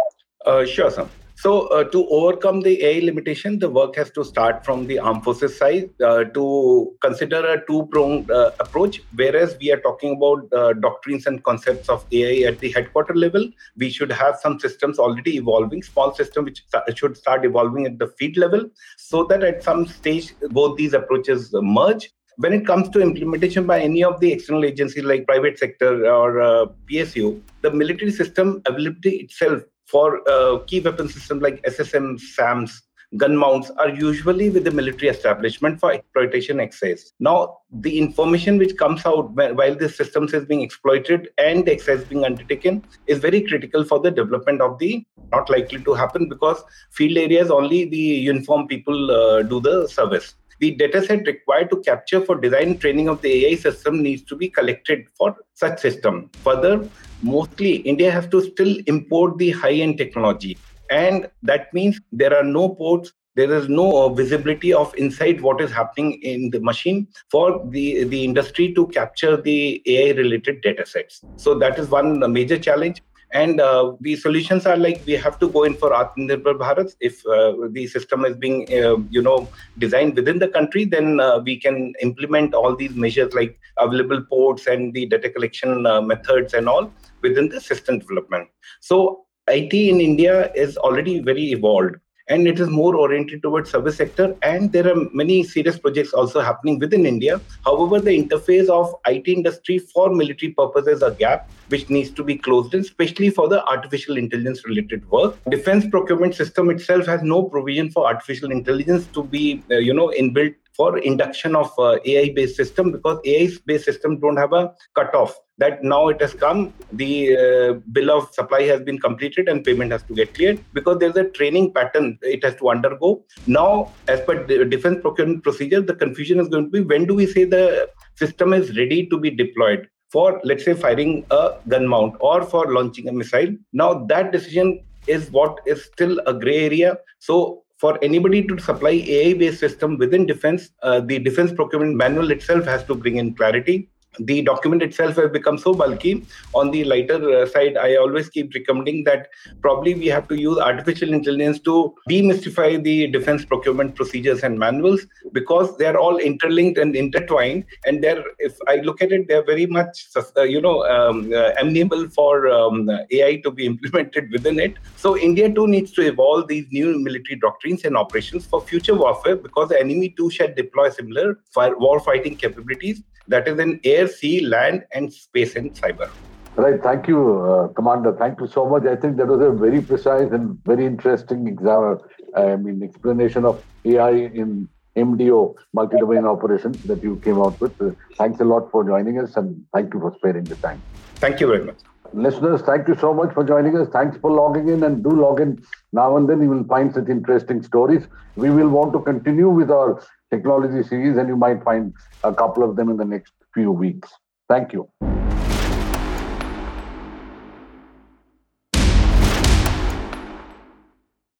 Uh, 0.44 0.64
sure, 0.64 0.90
sir. 0.90 1.08
So, 1.36 1.66
uh, 1.68 1.84
to 1.90 2.06
overcome 2.08 2.60
the 2.60 2.84
AI 2.84 3.04
limitation, 3.04 3.58
the 3.58 3.68
work 3.68 3.96
has 3.96 4.10
to 4.12 4.24
start 4.24 4.64
from 4.64 4.86
the 4.86 4.98
armed 5.00 5.24
forces 5.24 5.58
side 5.58 5.90
uh, 6.00 6.24
to 6.24 6.94
consider 7.00 7.44
a 7.44 7.66
two 7.66 7.88
pronged 7.90 8.30
uh, 8.30 8.52
approach. 8.60 9.00
Whereas 9.16 9.56
we 9.60 9.72
are 9.72 9.80
talking 9.80 10.16
about 10.16 10.52
uh, 10.52 10.74
doctrines 10.74 11.26
and 11.26 11.42
concepts 11.42 11.88
of 11.88 12.06
AI 12.12 12.48
at 12.48 12.60
the 12.60 12.70
headquarter 12.70 13.14
level, 13.14 13.48
we 13.76 13.90
should 13.90 14.12
have 14.12 14.38
some 14.40 14.60
systems 14.60 15.00
already 15.00 15.36
evolving, 15.36 15.82
small 15.82 16.14
system 16.14 16.44
which 16.44 16.64
should 16.94 17.16
start 17.16 17.44
evolving 17.44 17.86
at 17.86 17.98
the 17.98 18.06
field 18.18 18.36
level, 18.36 18.70
so 18.96 19.24
that 19.24 19.42
at 19.42 19.64
some 19.64 19.86
stage 19.86 20.34
both 20.50 20.76
these 20.76 20.92
approaches 20.92 21.50
merge 21.54 22.12
when 22.36 22.52
it 22.52 22.66
comes 22.66 22.88
to 22.90 23.00
implementation 23.00 23.66
by 23.66 23.80
any 23.80 24.02
of 24.02 24.18
the 24.20 24.32
external 24.32 24.64
agencies 24.64 25.04
like 25.04 25.26
private 25.26 25.58
sector 25.58 26.06
or 26.06 26.40
uh, 26.40 26.66
PSU, 26.90 27.40
the 27.60 27.70
military 27.70 28.10
system 28.10 28.62
availability 28.64 29.16
itself 29.16 29.62
for 29.86 30.26
uh, 30.28 30.58
key 30.66 30.80
weapon 30.80 31.08
systems 31.08 31.42
like 31.42 31.62
SSM, 31.62 32.18
SAMs, 32.18 32.82
gun 33.16 33.36
mounts 33.36 33.70
are 33.78 33.90
usually 33.90 34.48
with 34.48 34.64
the 34.64 34.70
military 34.70 35.08
establishment 35.08 35.78
for 35.78 35.92
exploitation 35.92 36.60
exercise. 36.60 37.12
Now, 37.20 37.58
the 37.70 37.98
information 37.98 38.58
which 38.58 38.76
comes 38.76 39.04
out 39.04 39.32
while 39.34 39.74
the 39.74 39.88
systems 39.88 40.32
is 40.32 40.46
being 40.46 40.62
exploited 40.62 41.28
and 41.38 41.66
the 41.66 41.72
exercise 41.72 42.04
being 42.04 42.24
undertaken 42.24 42.84
is 43.06 43.18
very 43.18 43.42
critical 43.42 43.84
for 43.84 44.00
the 44.00 44.10
development 44.10 44.62
of 44.62 44.78
the 44.78 45.04
not 45.30 45.48
likely 45.50 45.82
to 45.82 45.94
happen 45.94 46.28
because 46.28 46.62
field 46.90 47.16
areas 47.16 47.50
only 47.50 47.84
the 47.86 47.96
uniform 47.96 48.66
people 48.66 49.10
uh, 49.10 49.42
do 49.42 49.60
the 49.60 49.88
service. 49.88 50.34
The 50.60 50.76
dataset 50.76 51.26
required 51.26 51.70
to 51.70 51.80
capture 51.80 52.20
for 52.20 52.36
design 52.38 52.78
training 52.78 53.08
of 53.08 53.20
the 53.22 53.46
AI 53.46 53.56
system 53.56 54.02
needs 54.02 54.22
to 54.24 54.36
be 54.36 54.48
collected 54.48 55.06
for 55.16 55.36
such 55.54 55.80
system. 55.80 56.30
Further, 56.44 56.88
mostly 57.22 57.76
India 57.76 58.10
has 58.10 58.26
to 58.28 58.40
still 58.42 58.76
import 58.86 59.38
the 59.38 59.50
high 59.50 59.74
end 59.74 59.98
technology. 59.98 60.58
And 60.90 61.28
that 61.42 61.72
means 61.72 62.00
there 62.12 62.36
are 62.36 62.44
no 62.44 62.68
ports, 62.68 63.12
there 63.34 63.50
is 63.50 63.68
no 63.68 64.04
uh, 64.04 64.08
visibility 64.10 64.74
of 64.74 64.94
inside 64.96 65.40
what 65.40 65.60
is 65.60 65.72
happening 65.72 66.20
in 66.22 66.50
the 66.50 66.60
machine 66.60 67.08
for 67.30 67.64
the, 67.70 68.04
the 68.04 68.24
industry 68.24 68.74
to 68.74 68.86
capture 68.88 69.40
the 69.40 69.82
AI 69.86 70.12
related 70.12 70.60
data 70.60 70.84
sets. 70.84 71.24
So 71.36 71.58
that 71.58 71.78
is 71.78 71.88
one 71.88 72.30
major 72.32 72.58
challenge. 72.58 73.02
And 73.32 73.60
uh, 73.60 73.92
the 74.00 74.16
solutions 74.16 74.66
are 74.66 74.76
like 74.76 75.02
we 75.06 75.14
have 75.14 75.38
to 75.38 75.48
go 75.48 75.62
in 75.64 75.74
for 75.74 75.90
Atmanirbhar 75.90 76.58
Bharat. 76.58 76.94
If 77.00 77.26
uh, 77.26 77.54
the 77.70 77.86
system 77.86 78.26
is 78.26 78.36
being, 78.36 78.68
uh, 78.72 78.96
you 79.10 79.22
know, 79.22 79.48
designed 79.78 80.16
within 80.16 80.38
the 80.38 80.48
country, 80.48 80.84
then 80.84 81.18
uh, 81.18 81.38
we 81.38 81.56
can 81.58 81.94
implement 82.02 82.52
all 82.52 82.76
these 82.76 82.94
measures 82.94 83.32
like 83.32 83.58
available 83.78 84.22
ports 84.28 84.66
and 84.66 84.92
the 84.92 85.06
data 85.06 85.30
collection 85.30 85.86
uh, 85.86 86.02
methods 86.02 86.52
and 86.52 86.68
all 86.68 86.92
within 87.22 87.48
the 87.48 87.60
system 87.60 88.00
development. 88.00 88.48
So 88.80 89.24
IT 89.48 89.72
in 89.72 90.00
India 90.00 90.52
is 90.54 90.76
already 90.76 91.20
very 91.20 91.52
evolved 91.52 91.96
and 92.28 92.46
it 92.46 92.60
is 92.60 92.68
more 92.68 92.94
oriented 92.96 93.42
towards 93.42 93.70
service 93.70 93.96
sector. 93.96 94.36
And 94.42 94.72
there 94.72 94.88
are 94.88 95.08
many 95.12 95.42
serious 95.42 95.78
projects 95.78 96.12
also 96.12 96.40
happening 96.40 96.78
within 96.78 97.06
india. 97.06 97.40
However 97.64 98.00
the 98.00 98.10
interface 98.10 98.68
of 98.68 98.94
it 99.06 99.28
industry 99.28 99.78
for 99.78 100.10
military 100.10 100.52
purposes 100.52 101.02
a 101.02 101.10
gap 101.12 101.50
which 101.68 101.88
needs 101.88 102.10
to 102.10 102.24
be 102.24 102.36
closed 102.36 102.74
in 102.74 102.80
especially 102.80 103.30
for 103.30 103.48
the 103.48 103.64
artificial 103.64 104.16
intelligence 104.16 104.64
related 104.64 105.08
work. 105.10 105.36
Defense 105.48 105.86
procurement 105.86 106.34
system 106.34 106.70
itself 106.70 107.06
has 107.06 107.22
no 107.22 107.42
provision 107.44 107.90
for 107.90 108.06
artificial 108.06 108.50
intelligence 108.50 109.06
to 109.08 109.24
be 109.24 109.62
uh, 109.70 109.76
you 109.76 109.94
know 109.94 110.12
inbuilt 110.18 110.54
for 110.76 110.98
induction 110.98 111.54
of 111.54 111.70
uh, 111.78 111.98
AI 112.04 112.32
based 112.34 112.56
system 112.56 112.90
because 112.92 113.18
AI 113.24 113.48
based 113.66 113.84
system 113.84 114.18
don't 114.18 114.36
have 114.36 114.52
a 114.52 114.72
cutoff 114.94 115.38
that 115.58 115.82
now 115.84 116.08
it 116.08 116.20
has 116.20 116.34
come 116.34 116.72
the 116.92 117.36
uh, 117.36 117.72
bill 117.92 118.10
of 118.10 118.32
supply 118.32 118.62
has 118.62 118.80
been 118.80 118.98
completed 118.98 119.48
and 119.48 119.64
payment 119.64 119.92
has 119.92 120.02
to 120.04 120.14
get 120.14 120.34
cleared 120.34 120.64
because 120.72 120.98
there's 120.98 121.16
a 121.16 121.28
training 121.38 121.72
pattern 121.72 122.18
it 122.22 122.42
has 122.42 122.54
to 122.56 122.70
undergo. 122.70 123.24
Now 123.46 123.92
as 124.08 124.20
per 124.22 124.44
the 124.44 124.64
defense 124.64 125.00
procurement 125.00 125.42
procedure 125.42 125.80
the 125.80 125.94
confusion 125.94 126.40
is 126.40 126.48
going 126.48 126.64
to 126.64 126.70
be 126.70 126.80
when 126.80 127.06
do 127.06 127.14
we 127.14 127.26
say 127.26 127.44
the 127.44 127.88
system 128.16 128.52
is 128.52 128.76
ready 128.76 129.06
to 129.06 129.18
be 129.18 129.30
deployed 129.30 129.88
for 130.10 130.40
let's 130.44 130.64
say 130.64 130.74
firing 130.74 131.24
a 131.30 131.52
gun 131.68 131.86
mount 131.86 132.16
or 132.20 132.42
for 132.42 132.72
launching 132.72 133.08
a 133.08 133.12
missile. 133.12 133.54
Now 133.72 134.04
that 134.06 134.32
decision 134.32 134.84
is 135.06 135.30
what 135.30 135.60
is 135.66 135.84
still 135.84 136.20
a 136.26 136.34
gray 136.34 136.64
area. 136.66 136.96
So 137.18 137.64
for 137.82 137.98
anybody 138.08 138.40
to 138.48 138.56
supply 138.60 138.92
AI 139.14 139.34
based 139.34 139.58
system 139.58 139.98
within 139.98 140.24
defense, 140.24 140.70
uh, 140.82 141.00
the 141.00 141.18
defense 141.18 141.50
procurement 141.52 141.96
manual 141.96 142.30
itself 142.30 142.64
has 142.64 142.84
to 142.84 142.94
bring 142.94 143.16
in 143.16 143.34
clarity 143.34 143.88
the 144.18 144.42
document 144.42 144.82
itself 144.82 145.16
has 145.16 145.30
become 145.30 145.58
so 145.58 145.74
bulky. 145.74 146.26
On 146.54 146.70
the 146.70 146.84
lighter 146.84 147.18
uh, 147.30 147.46
side 147.46 147.76
i 147.76 147.96
always 147.96 148.28
keep 148.28 148.54
recommending 148.54 149.04
that 149.04 149.28
probably 149.60 149.94
we 149.94 150.06
have 150.06 150.28
to 150.28 150.40
use 150.40 150.58
artificial 150.58 151.12
intelligence 151.12 151.58
to 151.60 151.94
demystify 152.08 152.82
the 152.82 153.06
defense 153.08 153.44
procurement 153.44 153.94
procedures 153.94 154.42
and 154.42 154.58
manuals 154.58 155.06
because 155.32 155.76
they 155.78 155.86
are 155.86 155.96
all 155.96 156.18
interlinked 156.18 156.78
and 156.78 156.94
intertwined. 156.94 157.64
And 157.86 158.02
they're 158.02 158.22
if 158.38 158.56
i 158.68 158.76
look 158.76 159.02
at 159.02 159.12
it 159.12 159.28
they're 159.28 159.44
very 159.44 159.66
much 159.66 160.06
uh, 160.16 160.42
you 160.42 160.60
know 160.60 160.84
um, 160.84 161.32
uh, 161.32 161.50
amenable 161.60 162.08
for 162.08 162.48
um, 162.48 162.90
ai 163.10 163.36
to 163.44 163.50
be 163.50 163.66
implemented 163.72 164.30
within 164.30 164.58
it. 164.58 164.74
So 164.96 165.16
india 165.16 165.52
too 165.52 165.66
needs 165.66 165.92
to 165.92 166.02
evolve 166.02 166.48
these 166.48 166.66
new 166.70 166.98
military 166.98 167.36
doctrines 167.36 167.84
and 167.84 167.96
operations 167.96 168.46
for 168.46 168.60
future 168.60 168.94
warfare 168.94 169.36
because 169.36 169.68
the 169.70 169.80
enemy 169.80 170.10
too 170.10 170.30
shall 170.30 170.52
deploy 170.54 170.90
similar 170.90 171.38
war 171.56 172.00
fighting 172.00 172.36
capabilities 172.36 173.02
that 173.28 173.48
is 173.48 173.58
in 173.58 173.80
air, 173.84 174.08
sea, 174.08 174.40
land, 174.40 174.84
and 174.92 175.12
space 175.12 175.56
and 175.56 175.74
cyber. 175.74 176.10
Right. 176.54 176.82
Thank 176.82 177.08
you, 177.08 177.40
uh, 177.40 177.68
Commander. 177.68 178.12
Thank 178.12 178.40
you 178.40 178.46
so 178.46 178.68
much. 178.68 178.84
I 178.84 178.94
think 178.94 179.16
that 179.16 179.26
was 179.26 179.40
a 179.40 179.50
very 179.50 179.80
precise 179.80 180.30
and 180.32 180.62
very 180.64 180.84
interesting 180.84 181.46
exam, 181.46 181.98
I 182.36 182.56
mean, 182.56 182.82
explanation 182.82 183.46
of 183.46 183.64
AI 183.86 184.10
in 184.10 184.68
MDO, 184.96 185.54
multi-domain 185.72 186.26
operations 186.26 186.82
that 186.82 187.02
you 187.02 187.16
came 187.24 187.40
out 187.40 187.58
with. 187.58 187.80
Uh, 187.80 187.92
thanks 188.18 188.40
a 188.40 188.44
lot 188.44 188.70
for 188.70 188.84
joining 188.84 189.18
us 189.18 189.36
and 189.36 189.64
thank 189.72 189.94
you 189.94 190.00
for 190.00 190.14
sparing 190.18 190.44
the 190.44 190.56
time. 190.56 190.82
Thank 191.16 191.40
you 191.40 191.46
very 191.46 191.64
much. 191.64 191.76
Listeners, 192.12 192.60
thank 192.60 192.88
you 192.88 192.96
so 192.96 193.14
much 193.14 193.32
for 193.32 193.42
joining 193.42 193.78
us. 193.78 193.88
Thanks 193.88 194.18
for 194.18 194.30
logging 194.30 194.68
in 194.68 194.82
and 194.82 195.02
do 195.02 195.08
log 195.08 195.40
in 195.40 195.64
now 195.92 196.18
and 196.18 196.28
then. 196.28 196.42
You 196.42 196.50
will 196.50 196.64
find 196.64 196.92
such 196.92 197.08
interesting 197.08 197.62
stories. 197.62 198.06
We 198.36 198.50
will 198.50 198.68
want 198.68 198.92
to 198.92 199.00
continue 199.00 199.48
with 199.48 199.70
our 199.70 200.02
technology 200.32 200.82
series 200.88 201.16
and 201.16 201.28
you 201.28 201.36
might 201.36 201.62
find 201.62 201.92
a 202.24 202.34
couple 202.34 202.68
of 202.68 202.76
them 202.76 202.88
in 202.88 202.96
the 202.96 203.04
next 203.04 203.32
few 203.54 203.70
weeks. 203.70 204.08
Thank 204.48 204.72
you. 204.72 204.88